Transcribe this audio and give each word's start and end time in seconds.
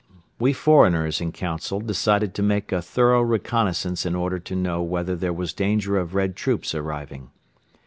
We 0.39 0.51
foreigners 0.51 1.21
in 1.21 1.31
council 1.31 1.79
decided 1.79 2.33
to 2.33 2.41
make 2.41 2.71
a 2.71 2.81
thorough 2.81 3.21
reconnaissance 3.21 4.03
in 4.03 4.15
order 4.15 4.39
to 4.39 4.55
know 4.55 4.81
whether 4.81 5.15
there 5.15 5.31
was 5.31 5.53
danger 5.53 5.95
of 5.99 6.15
Red 6.15 6.35
troops 6.35 6.73
arriving. 6.73 7.29